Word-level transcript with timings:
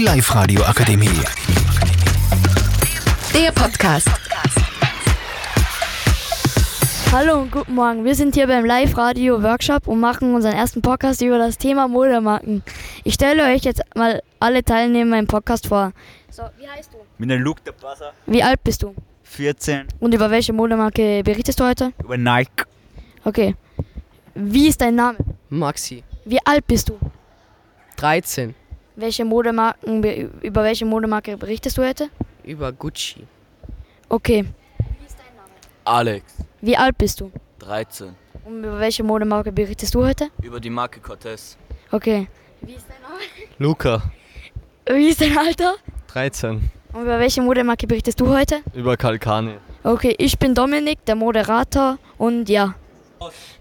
Die 0.00 0.06
Live-Radio 0.06 0.62
Akademie. 0.62 1.10
Der 3.34 3.52
Podcast. 3.52 4.08
Hallo 7.12 7.40
und 7.42 7.52
guten 7.52 7.74
Morgen. 7.74 8.02
Wir 8.06 8.14
sind 8.14 8.34
hier 8.34 8.46
beim 8.46 8.64
Live-Radio-Workshop 8.64 9.86
und 9.88 10.00
machen 10.00 10.34
unseren 10.34 10.54
ersten 10.54 10.80
Podcast 10.80 11.20
über 11.20 11.36
das 11.36 11.58
Thema 11.58 11.86
Modemarken. 11.86 12.62
Ich 13.04 13.12
stelle 13.12 13.44
euch 13.44 13.64
jetzt 13.64 13.82
mal 13.94 14.22
alle 14.38 14.64
Teilnehmer 14.64 15.18
im 15.18 15.26
Podcast 15.26 15.66
vor. 15.66 15.92
So, 16.30 16.44
wie 16.58 16.66
heißt 16.66 16.94
du? 16.94 16.96
Mit 17.18 17.28
dem 17.28 17.42
Look 17.42 17.62
der 17.64 17.72
Passer. 17.72 18.14
Wie 18.24 18.42
alt 18.42 18.64
bist 18.64 18.82
du? 18.82 18.94
14 19.24 19.86
Und 20.00 20.14
über 20.14 20.30
welche 20.30 20.54
Modemarke 20.54 21.20
berichtest 21.22 21.60
du 21.60 21.64
heute? 21.66 21.92
über 22.02 22.16
Nike. 22.16 22.64
Okay. 23.24 23.54
Wie 24.34 24.68
ist 24.68 24.80
dein 24.80 24.94
Name? 24.94 25.18
Maxi, 25.50 26.02
Wie 26.24 26.38
alt 26.46 26.66
bist 26.66 26.88
du? 26.88 26.98
13, 27.96 28.54
Welche 29.00 29.24
Modemarken, 29.24 30.02
be- 30.02 30.30
über 30.42 30.62
welche 30.62 30.84
Modemarke 30.84 31.36
berichtest 31.36 31.78
du 31.78 31.82
heute? 31.84 32.08
über 32.44 32.70
Gucci. 32.72 33.26
Okay. 34.08 34.44
Alex, 35.84 36.24
Wie 36.60 36.76
alt 36.76 36.98
bist 36.98 37.20
du? 37.20 37.30
13. 37.60 38.14
Und 38.44 38.58
über 38.64 38.78
welche 38.78 39.02
Modemarke 39.02 39.52
berichtest 39.52 39.94
du 39.94 40.04
heute? 40.04 40.28
Über 40.42 40.60
die 40.60 40.68
Marke 40.70 41.00
Cortez. 41.00 41.56
Okay. 41.90 42.28
Wie 42.60 42.74
ist 42.74 42.84
dein 42.88 43.00
Name? 43.02 43.22
Luca, 43.58 44.02
Wie 44.86 45.08
ist 45.08 45.20
dein 45.22 45.36
Alter? 45.38 45.74
13, 46.08 46.70
Und 46.92 47.02
über 47.02 47.18
welche 47.18 47.40
Modemarke 47.40 47.86
berichtest 47.86 48.20
du 48.20 48.28
heute? 48.28 48.60
über 48.74 48.96
Kalkani. 48.96 49.54
Okay, 49.82 50.14
ich 50.18 50.38
bin 50.38 50.54
Dominik, 50.54 51.04
der 51.06 51.14
Moderator 51.14 51.98
und 52.18 52.48
ja. 52.50 52.74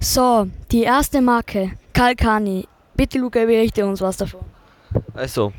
So, 0.01 0.47
die 0.71 0.83
erste 0.83 1.21
Marke, 1.21 1.71
Kalkani. 1.93 2.67
Bitte 2.95 3.19
Luca, 3.19 3.45
berichte 3.45 3.85
uns 3.85 4.01
was 4.01 4.17
davon. 4.17 4.41
Also, 5.13 5.53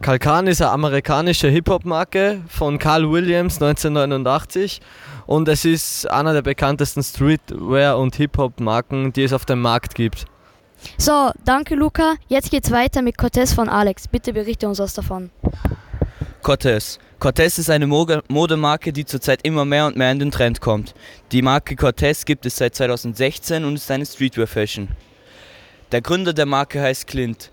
Kalkani 0.00 0.50
ist 0.50 0.62
eine 0.62 0.70
amerikanische 0.70 1.48
Hip-Hop-Marke 1.48 2.40
von 2.48 2.78
Carl 2.78 3.10
Williams 3.10 3.60
1989 3.60 4.80
und 5.26 5.48
es 5.48 5.64
ist 5.64 6.10
einer 6.10 6.32
der 6.32 6.42
bekanntesten 6.42 7.02
Streetwear- 7.02 7.98
und 7.98 8.16
Hip-Hop-Marken, 8.16 9.12
die 9.12 9.24
es 9.24 9.32
auf 9.32 9.44
dem 9.44 9.60
Markt 9.60 9.94
gibt. 9.94 10.24
So, 10.96 11.30
danke 11.44 11.74
Luca. 11.74 12.14
Jetzt 12.28 12.50
geht's 12.50 12.70
weiter 12.70 13.02
mit 13.02 13.18
Cortez 13.18 13.52
von 13.52 13.68
Alex. 13.68 14.08
Bitte 14.08 14.32
berichte 14.32 14.66
uns 14.66 14.78
was 14.78 14.94
davon. 14.94 15.30
Cortez. 16.42 16.98
Cortez 17.18 17.58
ist 17.58 17.68
eine 17.68 17.86
Modemarke, 17.86 18.94
die 18.94 19.04
zurzeit 19.04 19.40
immer 19.42 19.66
mehr 19.66 19.86
und 19.86 19.96
mehr 19.96 20.10
in 20.10 20.18
den 20.18 20.30
Trend 20.30 20.62
kommt. 20.62 20.94
Die 21.32 21.42
Marke 21.42 21.76
Cortez 21.76 22.24
gibt 22.24 22.46
es 22.46 22.56
seit 22.56 22.74
2016 22.74 23.62
und 23.62 23.74
ist 23.74 23.90
eine 23.90 24.06
Streetwear-Fashion. 24.06 24.88
Der 25.92 26.00
Gründer 26.00 26.32
der 26.32 26.46
Marke 26.46 26.80
heißt 26.80 27.06
Clint. 27.06 27.50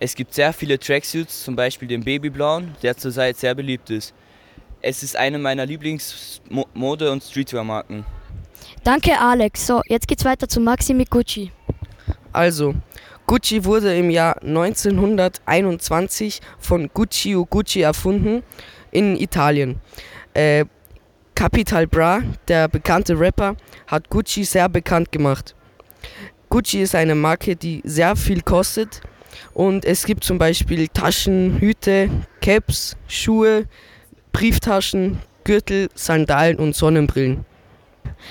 Es 0.00 0.14
gibt 0.14 0.34
sehr 0.34 0.52
viele 0.52 0.78
Tracksuits, 0.78 1.44
zum 1.44 1.56
Beispiel 1.56 1.88
den 1.88 2.02
Babyblauen, 2.02 2.74
der 2.82 2.96
zurzeit 2.96 3.36
sehr 3.36 3.54
beliebt 3.54 3.90
ist. 3.90 4.12
Es 4.82 5.02
ist 5.02 5.16
eine 5.16 5.38
meiner 5.38 5.64
Lieblings-Mode- 5.64 7.10
und 7.10 7.22
Streetwear-Marken. 7.22 8.04
Danke 8.82 9.18
Alex. 9.18 9.66
So, 9.66 9.80
jetzt 9.86 10.06
geht's 10.08 10.24
weiter 10.24 10.48
zu 10.48 10.60
Maxi 10.60 10.92
mit 10.92 11.10
Gucci. 11.10 11.50
Also, 12.32 12.74
Gucci 13.26 13.64
wurde 13.64 13.96
im 13.96 14.10
Jahr 14.10 14.42
1921 14.42 16.40
von 16.58 16.90
Guccio 16.92 17.46
Gucci 17.46 17.80
erfunden 17.82 18.42
in 18.90 19.16
Italien. 19.16 19.80
Äh, 20.34 20.66
Capital 21.34 21.86
Bra, 21.86 22.20
der 22.48 22.68
bekannte 22.68 23.18
Rapper, 23.18 23.56
hat 23.86 24.10
Gucci 24.10 24.44
sehr 24.44 24.68
bekannt 24.68 25.10
gemacht. 25.12 25.54
Gucci 26.50 26.82
ist 26.82 26.94
eine 26.94 27.14
Marke, 27.14 27.56
die 27.56 27.80
sehr 27.84 28.14
viel 28.16 28.42
kostet 28.42 29.00
und 29.52 29.84
es 29.84 30.04
gibt 30.04 30.24
zum 30.24 30.38
Beispiel 30.38 30.88
Taschen, 30.88 31.58
Hüte, 31.60 32.10
Caps, 32.40 32.96
Schuhe, 33.08 33.66
Brieftaschen, 34.32 35.18
Gürtel, 35.44 35.88
Sandalen 35.94 36.56
und 36.58 36.74
Sonnenbrillen. 36.74 37.44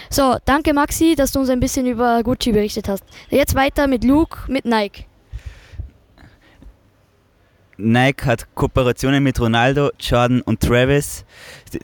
So, 0.10 0.38
danke 0.46 0.74
Maxi, 0.74 1.16
dass 1.16 1.32
du 1.32 1.40
uns 1.40 1.50
ein 1.50 1.60
bisschen 1.60 1.86
über 1.86 2.24
Gucci 2.24 2.52
berichtet 2.52 2.88
hast. 2.90 3.04
Jetzt 3.30 3.54
weiter 3.56 3.88
mit 3.88 4.04
Luke 4.04 4.40
mit 4.48 4.66
Nike. 4.66 5.06
Nike 7.78 8.26
hat 8.26 8.48
Kooperationen 8.56 9.24
mit 9.24 9.40
Ronaldo, 9.40 9.92
Jordan 10.00 10.42
und 10.42 10.60
Travis. 10.62 11.26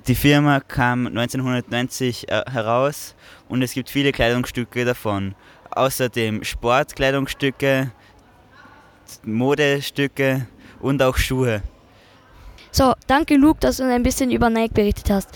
Die- 0.07 0.15
Firma 0.15 0.59
kam 0.59 1.07
1990 1.07 2.29
äh, 2.29 2.43
heraus 2.51 3.15
und 3.47 3.63
es 3.63 3.73
gibt 3.73 3.89
viele 3.89 4.11
Kleidungsstücke 4.11 4.85
davon. 4.85 5.33
Außerdem 5.71 6.43
Sportkleidungsstücke, 6.43 7.91
Modestücke 9.23 10.47
und 10.81 11.01
auch 11.01 11.17
Schuhe. 11.17 11.61
So, 12.71 12.93
danke 13.07 13.35
Luke, 13.35 13.59
dass 13.59 13.77
du 13.77 13.83
uns 13.83 13.91
ein 13.91 14.03
bisschen 14.03 14.31
über 14.31 14.49
Nike 14.49 14.73
berichtet 14.73 15.09
hast. 15.09 15.29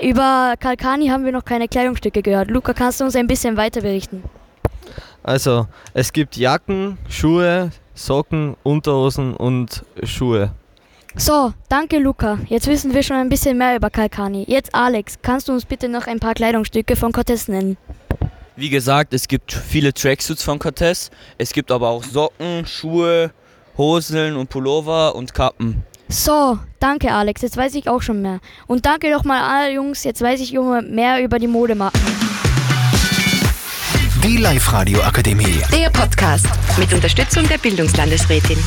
Über 0.00 0.54
Kalkani 0.58 1.08
haben 1.08 1.24
wir 1.24 1.32
noch 1.32 1.44
keine 1.44 1.68
Kleidungsstücke 1.68 2.22
gehört. 2.22 2.50
Luca, 2.50 2.74
kannst 2.74 3.00
du 3.00 3.04
uns 3.04 3.16
ein 3.16 3.26
bisschen 3.26 3.56
weiter 3.56 3.80
berichten? 3.80 4.22
Also, 5.22 5.66
es 5.94 6.12
gibt 6.12 6.36
Jacken, 6.36 6.98
Schuhe, 7.08 7.70
Socken, 7.94 8.56
Unterhosen 8.62 9.34
und 9.34 9.84
Schuhe. 10.04 10.52
So, 11.16 11.54
danke 11.68 11.98
Luca. 11.98 12.38
Jetzt 12.46 12.66
wissen 12.66 12.92
wir 12.92 13.02
schon 13.02 13.16
ein 13.16 13.30
bisschen 13.30 13.56
mehr 13.56 13.76
über 13.76 13.88
Kalkani. 13.88 14.44
Jetzt 14.46 14.74
Alex, 14.74 15.18
kannst 15.22 15.48
du 15.48 15.52
uns 15.52 15.64
bitte 15.64 15.88
noch 15.88 16.06
ein 16.06 16.20
paar 16.20 16.34
Kleidungsstücke 16.34 16.94
von 16.94 17.10
Cortez 17.10 17.48
nennen? 17.48 17.78
Wie 18.58 18.70
gesagt, 18.70 19.12
es 19.12 19.28
gibt 19.28 19.52
viele 19.52 19.92
Tracksuits 19.92 20.42
von 20.42 20.58
Cortez. 20.58 21.10
Es 21.36 21.52
gibt 21.52 21.70
aber 21.70 21.90
auch 21.90 22.02
Socken, 22.02 22.64
Schuhe, 22.66 23.30
Hosen 23.76 24.34
und 24.34 24.48
Pullover 24.48 25.14
und 25.14 25.34
Kappen. 25.34 25.84
So, 26.08 26.58
danke 26.80 27.12
Alex, 27.12 27.42
jetzt 27.42 27.58
weiß 27.58 27.74
ich 27.74 27.86
auch 27.86 28.00
schon 28.00 28.22
mehr. 28.22 28.40
Und 28.66 28.86
danke 28.86 29.10
nochmal 29.10 29.42
alle 29.42 29.74
Jungs, 29.74 30.04
jetzt 30.04 30.22
weiß 30.22 30.40
ich 30.40 30.54
immer 30.54 30.80
mehr 30.80 31.22
über 31.22 31.38
die 31.38 31.48
Modemarken. 31.48 32.00
Die 34.24 34.38
Live-Radio 34.38 35.02
Akademie. 35.02 35.60
Der 35.70 35.90
Podcast 35.90 36.46
mit 36.78 36.90
Unterstützung 36.94 37.46
der 37.48 37.58
Bildungslandesrätin. 37.58 38.58